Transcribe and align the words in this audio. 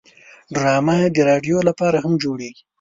ډرامه 0.53 0.97
د 1.15 1.17
رادیو 1.29 1.57
لپاره 1.69 1.97
هم 2.03 2.13
جوړیږي 2.23 2.61